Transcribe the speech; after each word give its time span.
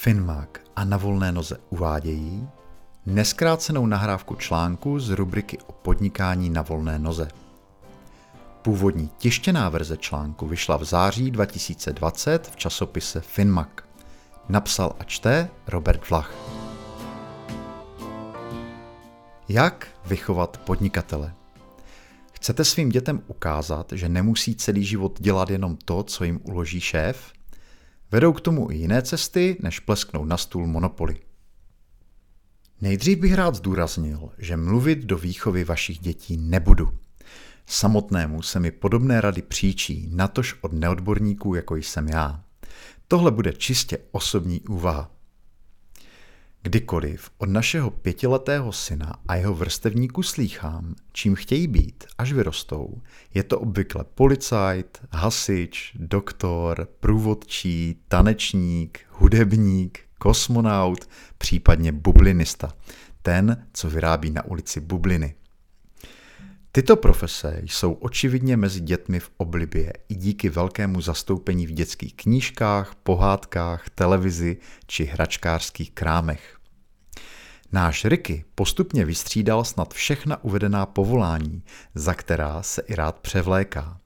Finmák 0.00 0.60
a 0.76 0.84
na 0.84 0.96
volné 0.96 1.32
noze 1.32 1.58
uvádějí 1.70 2.48
neskrácenou 3.06 3.86
nahrávku 3.86 4.34
článku 4.34 5.00
z 5.00 5.10
rubriky 5.10 5.58
o 5.66 5.72
podnikání 5.72 6.50
na 6.50 6.62
volné 6.62 6.98
noze. 6.98 7.28
Původní 8.62 9.10
tištěná 9.18 9.68
verze 9.68 9.96
článku 9.96 10.46
vyšla 10.46 10.76
v 10.76 10.84
září 10.84 11.30
2020 11.30 12.46
v 12.46 12.56
časopise 12.56 13.20
Finmak. 13.20 13.84
Napsal 14.48 14.96
a 15.00 15.04
čte 15.04 15.48
Robert 15.66 16.10
Vlach. 16.10 16.34
Jak 19.48 19.88
vychovat 20.06 20.56
podnikatele? 20.56 21.34
Chcete 22.32 22.64
svým 22.64 22.88
dětem 22.88 23.22
ukázat, 23.26 23.92
že 23.92 24.08
nemusí 24.08 24.54
celý 24.54 24.84
život 24.84 25.20
dělat 25.20 25.50
jenom 25.50 25.76
to, 25.76 26.02
co 26.02 26.24
jim 26.24 26.40
uloží 26.42 26.80
šéf? 26.80 27.37
Vedou 28.10 28.32
k 28.32 28.40
tomu 28.40 28.70
i 28.70 28.76
jiné 28.76 29.02
cesty, 29.02 29.56
než 29.60 29.80
plesknout 29.80 30.28
na 30.28 30.36
stůl 30.36 30.66
monopoly. 30.66 31.20
Nejdřív 32.80 33.18
bych 33.18 33.34
rád 33.34 33.54
zdůraznil, 33.54 34.30
že 34.38 34.56
mluvit 34.56 34.98
do 34.98 35.18
výchovy 35.18 35.64
vašich 35.64 35.98
dětí 35.98 36.36
nebudu. 36.36 36.98
Samotnému 37.66 38.42
se 38.42 38.60
mi 38.60 38.70
podobné 38.70 39.20
rady 39.20 39.42
příčí, 39.42 40.08
natož 40.12 40.56
od 40.60 40.72
neodborníků, 40.72 41.54
jako 41.54 41.76
jsem 41.76 42.08
já. 42.08 42.44
Tohle 43.08 43.30
bude 43.30 43.52
čistě 43.52 43.98
osobní 44.10 44.60
úvaha. 44.60 45.17
Kdykoliv 46.68 47.30
od 47.38 47.48
našeho 47.48 47.90
pětiletého 47.90 48.72
syna 48.72 49.14
a 49.28 49.34
jeho 49.34 49.54
vrstevníku 49.54 50.22
slýchám, 50.22 50.94
čím 51.12 51.34
chtějí 51.34 51.66
být, 51.66 52.04
až 52.18 52.32
vyrostou, 52.32 53.02
je 53.34 53.42
to 53.42 53.60
obvykle 53.60 54.04
policajt, 54.14 54.98
hasič, 55.10 55.92
doktor, 55.98 56.88
průvodčí, 57.00 58.00
tanečník, 58.08 59.00
hudebník, 59.10 60.00
kosmonaut, 60.18 61.08
případně 61.38 61.92
bublinista. 61.92 62.72
Ten, 63.22 63.66
co 63.72 63.90
vyrábí 63.90 64.30
na 64.30 64.44
ulici 64.44 64.80
bubliny. 64.80 65.34
Tyto 66.72 66.96
profese 66.96 67.60
jsou 67.64 67.92
očividně 67.92 68.56
mezi 68.56 68.80
dětmi 68.80 69.20
v 69.20 69.30
oblibě 69.36 69.92
i 70.08 70.14
díky 70.14 70.48
velkému 70.48 71.00
zastoupení 71.00 71.66
v 71.66 71.72
dětských 71.72 72.14
knížkách, 72.14 72.94
pohádkách, 72.94 73.90
televizi 73.90 74.56
či 74.86 75.04
hračkářských 75.04 75.90
krámech. 75.90 76.57
Náš 77.72 78.04
Ricky 78.04 78.44
postupně 78.54 79.04
vystřídal 79.04 79.64
snad 79.64 79.94
všechna 79.94 80.44
uvedená 80.44 80.86
povolání, 80.86 81.62
za 81.94 82.14
která 82.14 82.62
se 82.62 82.82
i 82.86 82.94
rád 82.94 83.18
převléká. 83.18 84.00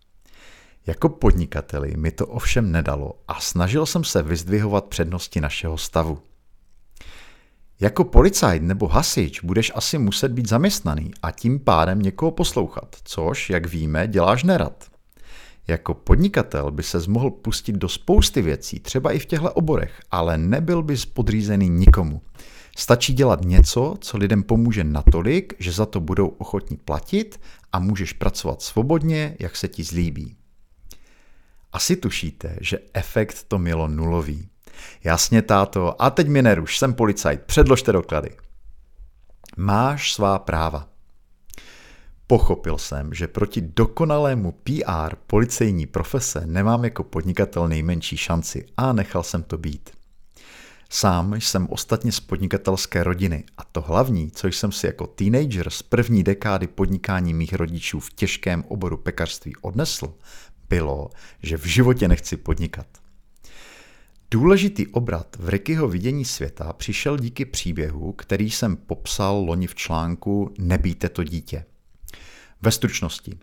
Jako 0.86 1.08
podnikateli 1.08 1.96
mi 1.96 2.10
to 2.10 2.26
ovšem 2.26 2.72
nedalo 2.72 3.12
a 3.28 3.40
snažil 3.40 3.86
jsem 3.86 4.04
se 4.04 4.22
vyzdvihovat 4.22 4.84
přednosti 4.84 5.40
našeho 5.40 5.78
stavu. 5.78 6.22
Jako 7.80 8.04
policajt 8.04 8.62
nebo 8.62 8.88
hasič 8.88 9.40
budeš 9.40 9.72
asi 9.74 9.98
muset 9.98 10.32
být 10.32 10.48
zaměstnaný 10.48 11.10
a 11.22 11.30
tím 11.30 11.60
pádem 11.60 12.02
někoho 12.02 12.30
poslouchat, 12.30 12.96
což, 13.04 13.50
jak 13.50 13.66
víme, 13.66 14.08
děláš 14.08 14.44
nerad. 14.44 14.84
Jako 15.68 15.94
podnikatel 15.94 16.70
by 16.70 16.82
se 16.82 16.98
mohl 17.08 17.30
pustit 17.30 17.76
do 17.76 17.88
spousty 17.88 18.42
věcí, 18.42 18.80
třeba 18.80 19.12
i 19.12 19.18
v 19.18 19.26
těchto 19.26 19.52
oborech, 19.52 20.00
ale 20.10 20.38
nebyl 20.38 20.82
bys 20.82 21.06
podřízený 21.06 21.68
nikomu. 21.68 22.22
Stačí 22.76 23.14
dělat 23.14 23.44
něco, 23.44 23.96
co 24.00 24.18
lidem 24.18 24.42
pomůže 24.42 24.84
natolik, 24.84 25.54
že 25.58 25.72
za 25.72 25.86
to 25.86 26.00
budou 26.00 26.28
ochotní 26.28 26.76
platit 26.76 27.40
a 27.72 27.78
můžeš 27.78 28.12
pracovat 28.12 28.62
svobodně, 28.62 29.36
jak 29.38 29.56
se 29.56 29.68
ti 29.68 29.84
zlíbí. 29.84 30.36
Asi 31.72 31.96
tušíte, 31.96 32.56
že 32.60 32.78
efekt 32.94 33.44
to 33.48 33.58
mělo 33.58 33.88
nulový. 33.88 34.48
Jasně, 35.04 35.42
táto, 35.42 36.02
a 36.02 36.10
teď 36.10 36.28
mi 36.28 36.42
neruš, 36.42 36.78
jsem 36.78 36.94
policajt, 36.94 37.42
předložte 37.42 37.92
doklady. 37.92 38.36
Máš 39.56 40.12
svá 40.12 40.38
práva. 40.38 40.88
Pochopil 42.26 42.78
jsem, 42.78 43.14
že 43.14 43.28
proti 43.28 43.60
dokonalému 43.60 44.52
PR 44.52 45.16
policejní 45.26 45.86
profese 45.86 46.46
nemám 46.46 46.84
jako 46.84 47.04
podnikatel 47.04 47.68
nejmenší 47.68 48.16
šanci 48.16 48.66
a 48.76 48.92
nechal 48.92 49.22
jsem 49.22 49.42
to 49.42 49.58
být. 49.58 49.90
Sám 50.94 51.34
jsem 51.34 51.66
ostatně 51.70 52.12
z 52.12 52.20
podnikatelské 52.20 53.04
rodiny 53.04 53.44
a 53.56 53.64
to 53.64 53.80
hlavní, 53.80 54.30
co 54.30 54.48
jsem 54.48 54.72
si 54.72 54.86
jako 54.86 55.06
teenager 55.06 55.70
z 55.70 55.82
první 55.82 56.22
dekády 56.22 56.66
podnikání 56.66 57.34
mých 57.34 57.52
rodičů 57.52 58.00
v 58.00 58.12
těžkém 58.12 58.64
oboru 58.68 58.96
pekařství 58.96 59.56
odnesl, 59.56 60.14
bylo, 60.68 61.10
že 61.42 61.56
v 61.56 61.64
životě 61.64 62.08
nechci 62.08 62.36
podnikat. 62.36 62.86
Důležitý 64.30 64.86
obrat 64.86 65.36
v 65.38 65.48
Rickyho 65.48 65.88
vidění 65.88 66.24
světa 66.24 66.72
přišel 66.72 67.18
díky 67.18 67.44
příběhu, 67.44 68.12
který 68.12 68.50
jsem 68.50 68.76
popsal 68.76 69.36
loni 69.36 69.66
v 69.66 69.74
článku 69.74 70.54
Nebýte 70.58 71.08
to 71.08 71.24
dítě. 71.24 71.64
Ve 72.62 72.70
stručnosti. 72.70 73.38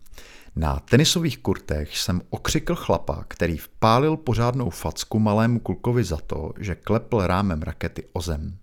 Na 0.60 0.80
tenisových 0.80 1.38
kurtech 1.38 1.98
jsem 1.98 2.22
okřikl 2.30 2.76
chlapa, 2.76 3.26
který 3.28 3.58
vpálil 3.58 4.18
pořádnou 4.18 4.70
facku 4.70 5.20
malému 5.20 5.60
klukovi 5.60 6.04
za 6.04 6.18
to, 6.18 6.54
že 6.60 6.76
klepl 6.76 7.28
rámem 7.28 7.62
rakety 7.62 8.04
o 8.14 8.22
zem. 8.22 8.58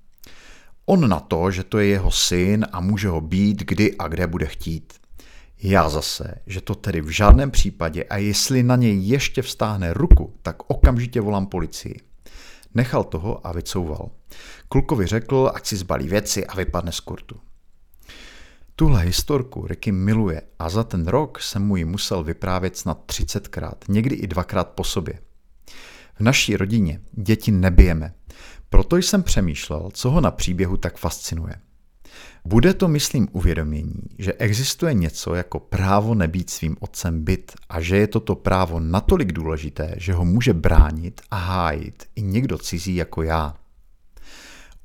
On 0.86 1.08
na 1.08 1.20
to, 1.20 1.50
že 1.50 1.64
to 1.64 1.78
je 1.78 1.86
jeho 1.86 2.10
syn 2.10 2.66
a 2.72 2.80
může 2.80 3.08
ho 3.08 3.20
být, 3.20 3.62
kdy 3.62 3.96
a 3.98 4.08
kde 4.08 4.26
bude 4.26 4.46
chtít. 4.46 4.92
Já 5.62 5.88
zase, 5.88 6.34
že 6.46 6.60
to 6.60 6.74
tedy 6.74 7.00
v 7.00 7.08
žádném 7.08 7.50
případě 7.50 8.04
a 8.04 8.16
jestli 8.16 8.62
na 8.62 8.76
něj 8.76 8.98
ještě 9.02 9.42
vstáhne 9.42 9.94
ruku, 9.94 10.34
tak 10.42 10.70
okamžitě 10.70 11.20
volám 11.20 11.46
policii. 11.46 12.00
Nechal 12.74 13.04
toho 13.04 13.46
a 13.46 13.52
vycouval. 13.52 14.10
Klukovi 14.68 15.06
řekl, 15.06 15.52
ať 15.54 15.66
si 15.66 15.76
zbalí 15.76 16.08
věci 16.08 16.46
a 16.46 16.56
vypadne 16.56 16.92
z 16.92 17.00
kurtu. 17.00 17.40
Tuhle 18.78 19.02
historku 19.02 19.66
Ricky 19.66 19.92
miluje 19.92 20.42
a 20.58 20.68
za 20.68 20.84
ten 20.84 21.06
rok 21.06 21.40
jsem 21.40 21.66
mu 21.66 21.76
ji 21.76 21.84
musel 21.84 22.24
vyprávět 22.24 22.76
snad 22.76 22.98
30krát, 23.06 23.74
někdy 23.88 24.14
i 24.14 24.26
dvakrát 24.26 24.68
po 24.68 24.84
sobě. 24.84 25.18
V 26.14 26.20
naší 26.20 26.56
rodině 26.56 27.00
děti 27.12 27.50
nebijeme, 27.50 28.14
proto 28.68 28.96
jsem 28.96 29.22
přemýšlel, 29.22 29.90
co 29.92 30.10
ho 30.10 30.20
na 30.20 30.30
příběhu 30.30 30.76
tak 30.76 30.96
fascinuje. 30.96 31.54
Bude 32.44 32.74
to, 32.74 32.88
myslím, 32.88 33.28
uvědomění, 33.32 34.02
že 34.18 34.32
existuje 34.32 34.94
něco 34.94 35.34
jako 35.34 35.60
právo 35.60 36.14
nebýt 36.14 36.50
svým 36.50 36.76
otcem 36.80 37.24
byt 37.24 37.52
a 37.68 37.80
že 37.80 37.96
je 37.96 38.06
toto 38.06 38.34
právo 38.34 38.80
natolik 38.80 39.32
důležité, 39.32 39.94
že 39.96 40.12
ho 40.12 40.24
může 40.24 40.52
bránit 40.54 41.20
a 41.30 41.36
hájit 41.36 42.04
i 42.16 42.22
někdo 42.22 42.58
cizí 42.58 42.96
jako 42.96 43.22
já. 43.22 43.54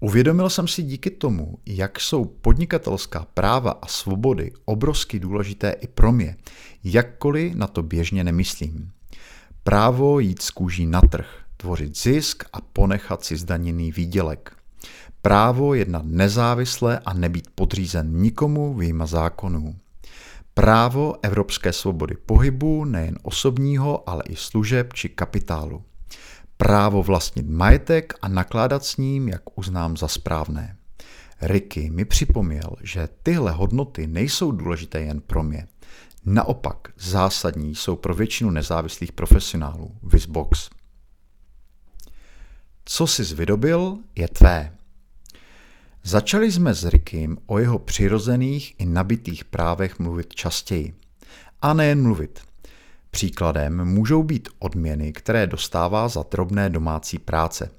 Uvědomil 0.03 0.49
jsem 0.49 0.67
si 0.67 0.83
díky 0.83 1.09
tomu, 1.09 1.57
jak 1.65 1.99
jsou 1.99 2.25
podnikatelská 2.25 3.27
práva 3.33 3.71
a 3.71 3.87
svobody 3.87 4.51
obrovsky 4.65 5.19
důležité 5.19 5.71
i 5.71 5.87
pro 5.87 6.11
mě, 6.11 6.37
jakkoliv 6.83 7.55
na 7.55 7.67
to 7.67 7.83
běžně 7.83 8.23
nemyslím. 8.23 8.91
Právo 9.63 10.19
jít 10.19 10.41
z 10.41 10.49
kůží 10.51 10.85
na 10.85 11.01
trh, 11.01 11.27
tvořit 11.57 11.97
zisk 11.97 12.43
a 12.53 12.61
ponechat 12.61 13.23
si 13.23 13.37
zdaněný 13.37 13.91
výdělek. 13.91 14.55
Právo 15.21 15.73
jednat 15.73 16.05
nezávisle 16.05 16.99
a 17.05 17.13
nebýt 17.13 17.47
podřízen 17.55 18.21
nikomu 18.21 18.73
výjima 18.73 19.05
zákonů. 19.05 19.75
Právo 20.53 21.15
evropské 21.21 21.73
svobody 21.73 22.15
pohybu, 22.25 22.85
nejen 22.85 23.19
osobního, 23.23 24.09
ale 24.09 24.23
i 24.29 24.35
služeb 24.35 24.93
či 24.93 25.09
kapitálu 25.09 25.83
právo 26.61 27.03
vlastnit 27.03 27.49
majetek 27.49 28.13
a 28.21 28.27
nakládat 28.27 28.85
s 28.85 28.97
ním, 28.97 29.27
jak 29.27 29.59
uznám 29.59 29.97
za 29.97 30.07
správné. 30.07 30.77
Ricky 31.41 31.89
mi 31.89 32.05
připomněl, 32.05 32.75
že 32.81 33.09
tyhle 33.23 33.51
hodnoty 33.51 34.07
nejsou 34.07 34.51
důležité 34.51 35.01
jen 35.01 35.21
pro 35.21 35.43
mě. 35.43 35.67
Naopak 36.25 36.77
zásadní 36.97 37.75
jsou 37.75 37.95
pro 37.95 38.13
většinu 38.13 38.49
nezávislých 38.49 39.11
profesionálů. 39.11 39.95
Visbox. 40.03 40.69
Co 42.85 43.07
jsi 43.07 43.35
vydobil, 43.35 43.97
je 44.15 44.27
tvé. 44.27 44.75
Začali 46.03 46.51
jsme 46.51 46.73
s 46.73 46.85
Rickym 46.85 47.37
o 47.45 47.59
jeho 47.59 47.79
přirozených 47.79 48.75
i 48.77 48.85
nabitých 48.85 49.45
právech 49.45 49.99
mluvit 49.99 50.35
častěji. 50.35 50.93
A 51.61 51.73
nejen 51.73 52.01
mluvit– 52.03 52.39
Příkladem 53.11 53.85
můžou 53.85 54.23
být 54.23 54.49
odměny, 54.59 55.13
které 55.13 55.47
dostává 55.47 56.07
za 56.07 56.25
drobné 56.31 56.69
domácí 56.69 57.19
práce. 57.19 57.69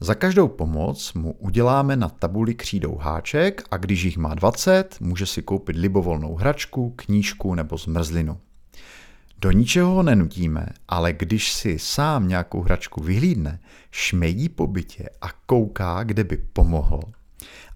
Za 0.00 0.14
každou 0.14 0.48
pomoc 0.48 1.14
mu 1.14 1.32
uděláme 1.32 1.96
na 1.96 2.08
tabuli 2.08 2.54
křídou 2.54 2.96
háček 2.96 3.62
a 3.70 3.76
když 3.76 4.02
jich 4.02 4.16
má 4.16 4.34
20, 4.34 4.96
může 5.00 5.26
si 5.26 5.42
koupit 5.42 5.76
libovolnou 5.76 6.34
hračku, 6.34 6.92
knížku 6.96 7.54
nebo 7.54 7.76
zmrzlinu. 7.76 8.40
Do 9.38 9.50
ničeho 9.50 9.90
ho 9.90 10.02
nenutíme, 10.02 10.66
ale 10.88 11.12
když 11.12 11.52
si 11.52 11.78
sám 11.78 12.28
nějakou 12.28 12.62
hračku 12.62 13.02
vyhlídne, 13.02 13.60
šmejdí 13.90 14.48
po 14.48 14.66
bytě 14.66 15.08
a 15.20 15.26
kouká, 15.46 16.02
kde 16.02 16.24
by 16.24 16.36
pomohl, 16.36 17.00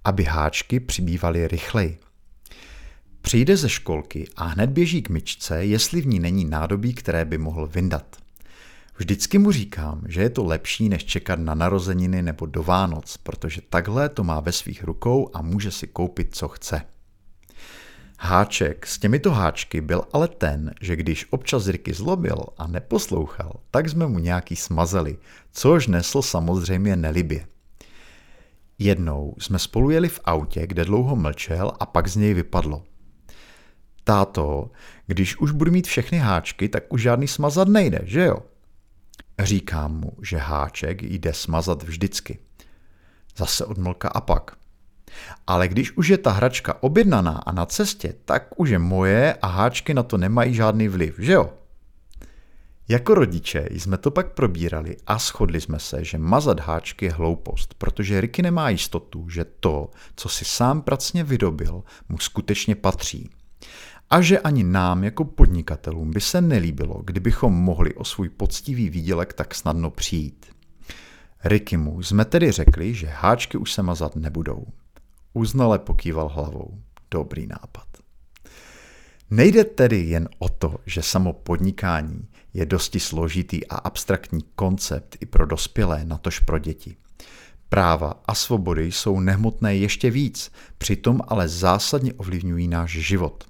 aby 0.05 0.25
háčky 0.25 0.81
přibývaly 0.81 1.49
rychleji. 1.49 1.99
Přijde 3.23 3.57
ze 3.57 3.69
školky 3.69 4.29
a 4.37 4.45
hned 4.45 4.71
běží 4.71 5.03
k 5.03 5.09
myčce, 5.09 5.65
jestli 5.65 6.01
v 6.01 6.07
ní 6.07 6.21
není 6.21 6.45
nádobí, 6.45 6.95
které 6.95 7.25
by 7.25 7.39
mohl 7.39 7.67
vyndat. 7.67 8.17
Vždycky 8.97 9.39
mu 9.39 9.53
říkám, 9.53 10.03
že 10.09 10.23
je 10.23 10.31
to 10.31 10.45
lepší, 10.45 10.89
než 10.89 11.05
čekat 11.05 11.39
na 11.39 11.55
narozeniny 11.55 12.23
nebo 12.23 12.47
do 12.47 12.63
Vánoc, 12.63 13.17
protože 13.17 13.61
takhle 13.71 14.09
to 14.09 14.25
má 14.25 14.41
ve 14.41 14.53
svých 14.53 14.85
rukou 14.85 15.31
a 15.35 15.43
může 15.43 15.71
si 15.71 15.87
koupit, 15.87 16.37
co 16.37 16.49
chce. 16.49 16.83
Háček 18.19 18.87
s 18.87 18.99
těmito 18.99 19.31
háčky 19.31 19.81
byl 19.81 20.03
ale 20.13 20.29
ten, 20.29 20.75
že 20.81 20.97
když 20.97 21.27
občas 21.31 21.69
Ricky 21.69 21.93
zlobil 21.93 22.45
a 22.59 22.67
neposlouchal, 22.67 23.53
tak 23.71 23.89
jsme 23.89 24.07
mu 24.07 24.19
nějaký 24.19 24.57
smazeli, 24.57 25.19
což 25.53 25.87
nesl 25.87 26.23
samozřejmě 26.23 26.97
nelibě. 26.97 27.47
Jednou 28.79 29.35
jsme 29.39 29.59
spolu 29.59 29.91
jeli 29.91 30.09
v 30.09 30.21
autě, 30.25 30.67
kde 30.67 30.85
dlouho 30.85 31.17
mlčel 31.17 31.73
a 31.81 31.87
pak 31.87 32.09
z 32.09 32.17
něj 32.17 32.35
vypadlo. 32.35 32.83
Táto, 34.11 34.71
když 35.07 35.37
už 35.37 35.51
budu 35.51 35.71
mít 35.71 35.87
všechny 35.87 36.19
háčky, 36.19 36.69
tak 36.69 36.93
už 36.93 37.03
žádný 37.03 37.29
smazat 37.29 37.69
nejde, 37.69 38.01
že 38.05 38.25
jo? 38.25 38.37
Říkám 39.39 40.01
mu, 40.01 40.13
že 40.23 40.37
háček 40.37 41.03
jde 41.03 41.33
smazat 41.33 41.83
vždycky. 41.83 42.39
Zase 43.37 43.65
odmlka 43.65 44.09
a 44.09 44.21
pak. 44.21 44.57
Ale 45.47 45.69
když 45.69 45.97
už 45.97 46.09
je 46.09 46.19
ta 46.19 46.31
hračka 46.31 46.83
objednaná 46.83 47.43
a 47.47 47.53
na 47.53 47.67
cestě, 47.67 48.15
tak 48.25 48.49
už 48.57 48.71
je 48.71 48.79
moje 48.79 49.35
a 49.43 49.47
háčky 49.47 49.95
na 49.95 50.03
to 50.03 50.17
nemají 50.17 50.55
žádný 50.55 50.89
vliv, 50.89 51.15
že 51.19 51.33
jo? 51.33 51.53
Jako 52.89 53.15
rodiče 53.15 53.69
jsme 53.71 53.99
to 53.99 54.11
pak 54.11 54.33
probírali 54.33 54.97
a 55.07 55.19
shodli 55.19 55.61
jsme 55.61 55.79
se, 55.79 56.05
že 56.05 56.19
mazat 56.19 56.61
háčky 56.61 57.05
je 57.05 57.13
hloupost, 57.13 57.75
protože 57.75 58.21
Ricky 58.21 58.43
nemá 58.43 58.71
jistotu, 58.71 59.29
že 59.29 59.45
to, 59.45 59.91
co 60.17 60.29
si 60.29 60.45
sám 60.45 60.83
pracně 60.83 61.25
vydobil, 61.25 61.83
mu 62.09 62.19
skutečně 62.19 62.75
patří. 62.75 63.31
A 64.11 64.21
že 64.21 64.39
ani 64.39 64.65
nám 64.65 65.05
jako 65.05 65.25
podnikatelům 65.25 66.11
by 66.11 66.21
se 66.21 66.41
nelíbilo, 66.41 67.03
kdybychom 67.05 67.53
mohli 67.53 67.95
o 67.95 68.05
svůj 68.05 68.29
poctivý 68.29 68.91
výdělek 68.91 69.33
tak 69.33 69.55
snadno 69.55 69.91
přijít. 69.91 70.47
Rickymu 71.45 72.03
jsme 72.03 72.25
tedy 72.25 72.53
řekli, 72.53 72.95
že 72.95 73.07
háčky 73.07 73.59
už 73.59 73.73
se 73.73 73.83
mazat 73.83 74.17
nebudou. 74.17 74.67
Uznale 75.33 75.79
pokýval 75.79 76.29
hlavou. 76.29 76.79
Dobrý 77.11 77.47
nápad. 77.47 77.87
Nejde 79.31 79.65
tedy 79.65 79.97
jen 79.97 80.29
o 80.39 80.49
to, 80.49 80.77
že 80.87 81.03
samo 81.03 81.33
podnikání 81.33 82.29
je 82.55 82.67
dosti 82.67 83.01
složitý 83.01 83.67
a 83.67 83.77
abstraktní 83.77 84.41
koncept 84.55 85.17
i 85.21 85.27
pro 85.27 85.47
dospělé, 85.47 86.05
natož 86.05 86.39
pro 86.39 86.59
děti. 86.59 86.97
Práva 87.69 88.23
a 88.27 88.35
svobody 88.35 88.93
jsou 88.93 89.21
nehmotné 89.21 89.77
ještě 89.77 90.11
víc, 90.11 90.53
přitom 90.79 91.21
ale 91.29 91.49
zásadně 91.49 92.15
ovlivňují 92.15 92.69
náš 92.69 92.91
život. 92.91 93.50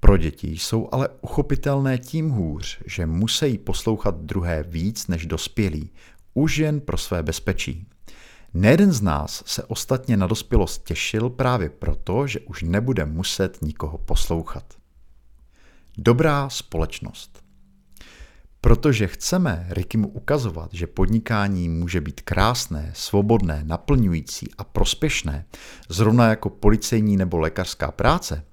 Pro 0.00 0.16
děti 0.16 0.48
jsou 0.48 0.88
ale 0.92 1.08
uchopitelné 1.20 1.98
tím 1.98 2.30
hůř, 2.30 2.78
že 2.86 3.06
musí 3.06 3.58
poslouchat 3.58 4.20
druhé 4.20 4.62
víc 4.62 5.06
než 5.06 5.26
dospělí, 5.26 5.90
už 6.34 6.56
jen 6.56 6.80
pro 6.80 6.96
své 6.96 7.22
bezpečí. 7.22 7.86
Nejeden 8.54 8.92
z 8.92 9.00
nás 9.00 9.42
se 9.46 9.64
ostatně 9.64 10.16
na 10.16 10.26
dospělost 10.26 10.84
těšil 10.84 11.30
právě 11.30 11.68
proto, 11.70 12.26
že 12.26 12.40
už 12.40 12.62
nebude 12.62 13.04
muset 13.04 13.62
nikoho 13.62 13.98
poslouchat. 13.98 14.74
Dobrá 15.98 16.48
společnost. 16.48 17.47
Protože 18.60 19.06
chceme 19.06 19.66
Rikimu 19.70 20.08
ukazovat, 20.08 20.70
že 20.72 20.86
podnikání 20.86 21.68
může 21.68 22.00
být 22.00 22.20
krásné, 22.20 22.92
svobodné, 22.94 23.62
naplňující 23.64 24.48
a 24.58 24.64
prospěšné, 24.64 25.44
zrovna 25.88 26.28
jako 26.28 26.50
policejní 26.50 27.16
nebo 27.16 27.38
lékařská 27.38 27.90
práce, 27.90 28.44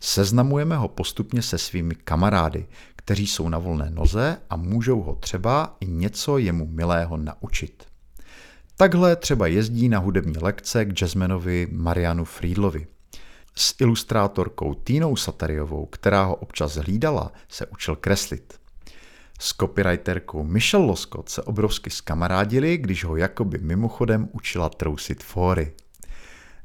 seznamujeme 0.00 0.76
ho 0.76 0.88
postupně 0.88 1.42
se 1.42 1.58
svými 1.58 1.94
kamarády, 1.94 2.66
kteří 2.96 3.26
jsou 3.26 3.48
na 3.48 3.58
volné 3.58 3.90
noze 3.90 4.36
a 4.50 4.56
můžou 4.56 5.02
ho 5.02 5.14
třeba 5.14 5.76
i 5.80 5.86
něco 5.86 6.38
jemu 6.38 6.66
milého 6.66 7.16
naučit. 7.16 7.84
Takhle 8.76 9.16
třeba 9.16 9.46
jezdí 9.46 9.88
na 9.88 9.98
hudební 9.98 10.38
lekce 10.38 10.84
k 10.84 10.92
jazzmanovi 10.92 11.68
Marianu 11.72 12.24
Friedlovi. 12.24 12.86
S 13.56 13.74
ilustrátorkou 13.80 14.74
Týnou 14.74 15.16
Satariovou, 15.16 15.86
která 15.86 16.24
ho 16.24 16.34
občas 16.34 16.74
hlídala, 16.74 17.32
se 17.48 17.66
učil 17.66 17.96
kreslit. 17.96 18.59
S 19.42 19.54
copywriterkou 19.54 20.44
Michelle 20.44 20.86
Loskot 20.86 21.28
se 21.28 21.42
obrovsky 21.42 21.90
skamarádili, 21.90 22.78
když 22.78 23.04
ho 23.04 23.16
jakoby 23.16 23.58
mimochodem 23.58 24.28
učila 24.32 24.68
trousit 24.68 25.22
fóry. 25.22 25.72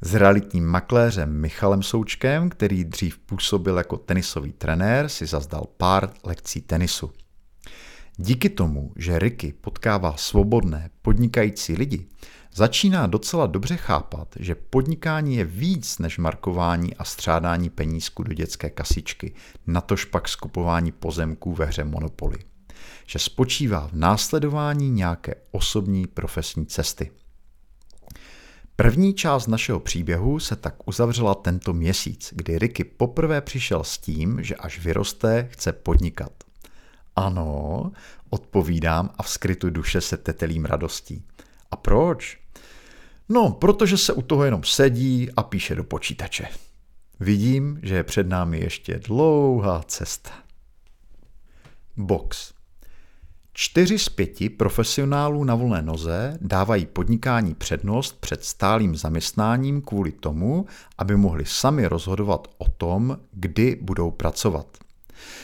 S 0.02 0.14
realitním 0.14 0.66
makléřem 0.66 1.42
Michalem 1.42 1.84
Součkem, 1.84 2.50
který 2.50 2.86
dřív 2.86 3.18
působil 3.18 3.78
jako 3.78 3.98
tenisový 3.98 4.54
trenér, 4.54 5.10
si 5.10 5.26
zazdal 5.26 5.66
pár 5.78 6.10
lekcí 6.24 6.62
tenisu. 6.62 7.12
Díky 8.18 8.50
tomu, 8.50 8.92
že 8.96 9.20
Ricky 9.20 9.54
potkává 9.62 10.18
svobodné, 10.18 10.90
podnikající 11.02 11.74
lidi, 11.74 12.08
začíná 12.54 13.08
docela 13.08 13.48
dobře 13.48 13.76
chápat, 13.78 14.28
že 14.40 14.56
podnikání 14.56 15.36
je 15.36 15.46
víc 15.46 16.00
než 16.00 16.18
markování 16.18 16.96
a 16.96 17.04
střádání 17.04 17.70
penízku 17.70 18.24
do 18.24 18.34
dětské 18.34 18.70
kasičky, 18.70 19.34
natož 19.68 20.06
pak 20.06 20.30
skupování 20.30 20.92
pozemků 20.92 21.54
ve 21.54 21.66
hře 21.66 21.84
Monopoly. 21.84 22.38
Že 23.06 23.20
spočívá 23.20 23.88
v 23.88 23.94
následování 23.94 24.90
nějaké 24.90 25.36
osobní 25.52 26.08
profesní 26.08 26.66
cesty. 26.66 27.12
První 28.76 29.14
část 29.14 29.48
našeho 29.48 29.80
příběhu 29.80 30.40
se 30.40 30.56
tak 30.56 30.88
uzavřela 30.88 31.36
tento 31.36 31.74
měsíc, 31.74 32.34
kdy 32.36 32.60
Ricky 32.60 32.84
poprvé 32.84 33.42
přišel 33.42 33.84
s 33.84 33.98
tím, 33.98 34.44
že 34.44 34.56
až 34.56 34.80
vyroste, 34.80 35.48
chce 35.52 35.74
podnikat. 35.74 36.32
Ano, 37.16 37.92
odpovídám 38.30 39.10
a 39.18 39.24
v 39.24 39.30
skrytu 39.30 39.70
duše 39.70 40.02
se 40.02 40.18
tetelím 40.18 40.66
radostí. 40.66 41.24
A 41.72 41.76
proč? 41.76 42.40
No, 43.30 43.52
protože 43.52 43.98
se 43.98 44.14
u 44.14 44.22
toho 44.22 44.46
jenom 44.46 44.64
sedí 44.64 45.30
a 45.38 45.44
píše 45.44 45.76
do 45.76 45.84
počítače. 45.84 46.48
Vidím, 47.20 47.80
že 47.84 47.96
je 47.96 48.04
před 48.04 48.28
námi 48.28 48.60
ještě 48.60 49.00
dlouhá 49.00 49.84
cesta. 49.88 50.32
Box. 51.98 52.55
Čtyři 53.58 54.00
z 54.00 54.10
pěti 54.10 54.50
profesionálů 54.50 55.44
na 55.44 55.56
volné 55.56 55.82
noze 55.82 56.38
dávají 56.42 56.86
podnikání 56.86 57.56
přednost 57.56 58.18
před 58.20 58.44
stálým 58.44 58.96
zaměstnáním 58.96 59.82
kvůli 59.82 60.12
tomu, 60.12 60.66
aby 60.98 61.16
mohli 61.16 61.46
sami 61.46 61.88
rozhodovat 61.88 62.48
o 62.58 62.70
tom, 62.70 63.18
kdy 63.32 63.80
budou 63.82 64.12
pracovat. 64.12 64.68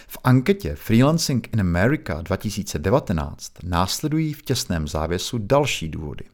V 0.07 0.17
anketě 0.23 0.75
Freelancing 0.75 1.53
in 1.53 1.59
America 1.59 2.21
2019 2.21 3.51
následují 3.63 4.33
v 4.33 4.41
těsném 4.41 4.87
závěsu 4.87 5.37
další 5.37 5.89
důvody. 5.89 6.25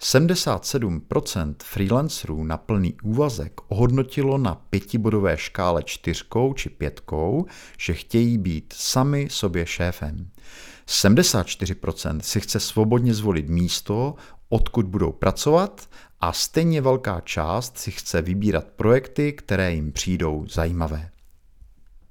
77% 0.00 1.54
freelancerů 1.62 2.44
na 2.44 2.56
plný 2.56 2.94
úvazek 3.02 3.52
ohodnotilo 3.68 4.38
na 4.38 4.54
pětibodové 4.54 5.36
škále 5.36 5.82
čtyřkou 5.82 6.52
či 6.52 6.68
pětkou, 6.68 7.46
že 7.78 7.94
chtějí 7.94 8.38
být 8.38 8.74
sami 8.76 9.28
sobě 9.30 9.66
šéfem. 9.66 10.28
74% 10.88 12.20
si 12.20 12.40
chce 12.40 12.60
svobodně 12.60 13.14
zvolit 13.14 13.48
místo, 13.48 14.14
odkud 14.48 14.86
budou 14.86 15.12
pracovat 15.12 15.88
a 16.20 16.32
stejně 16.32 16.80
velká 16.80 17.20
část 17.20 17.78
si 17.78 17.90
chce 17.90 18.22
vybírat 18.22 18.64
projekty, 18.76 19.32
které 19.32 19.74
jim 19.74 19.92
přijdou 19.92 20.46
zajímavé. 20.48 21.10